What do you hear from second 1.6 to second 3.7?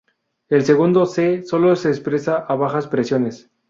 se expresa a bajas presiones.